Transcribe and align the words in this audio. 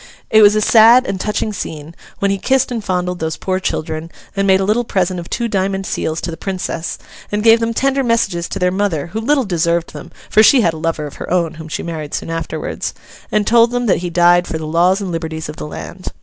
It 0.31 0.41
was 0.41 0.55
a 0.55 0.61
sad 0.61 1.05
and 1.05 1.21
touching 1.21 1.53
scene, 1.53 1.93
when 2.17 2.31
he 2.31 2.39
kissed 2.39 2.71
and 2.71 2.83
fondled 2.83 3.19
those 3.19 3.37
poor 3.37 3.59
children, 3.59 4.09
and 4.35 4.47
made 4.47 4.59
a 4.59 4.63
little 4.63 4.83
present 4.83 5.19
of 5.19 5.29
two 5.29 5.47
diamond 5.47 5.85
seals 5.85 6.19
to 6.21 6.31
the 6.31 6.37
Princess, 6.37 6.97
and 7.31 7.43
gave 7.43 7.59
them 7.59 7.71
tender 7.71 8.03
messages 8.03 8.49
to 8.49 8.57
their 8.57 8.71
mother 8.71 9.11
(who 9.13 9.21
little 9.21 9.45
deserved 9.45 9.93
them, 9.93 10.11
for 10.27 10.41
she 10.41 10.61
had 10.61 10.73
a 10.73 10.77
lover 10.77 11.05
of 11.05 11.17
her 11.17 11.29
own 11.29 11.53
whom 11.53 11.67
she 11.67 11.83
married 11.83 12.15
soon 12.15 12.31
afterwards), 12.31 12.95
and 13.31 13.45
told 13.45 13.69
them 13.69 13.85
that 13.85 13.97
he 13.97 14.09
died 14.09 14.47
'for 14.47 14.57
the 14.57 14.65
laws 14.65 15.01
and 15.01 15.11
liberties 15.11 15.49
of 15.49 15.57
the 15.57 15.67
land. 15.67 16.07